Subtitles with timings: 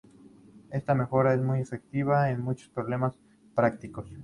[0.71, 3.19] Esta mejora es muy efectiva en muchos problemas
[3.53, 4.11] prácticos.